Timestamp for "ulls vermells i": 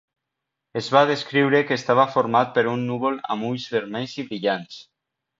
3.51-4.25